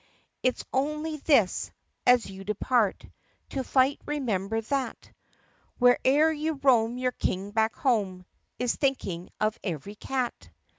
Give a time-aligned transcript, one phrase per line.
[0.41, 1.71] "It 's only this:
[2.07, 3.05] As you depart
[3.49, 5.11] To fight remember that
[5.79, 8.25] Where'er you roam your King back home
[8.57, 10.49] Is thinking of every cat.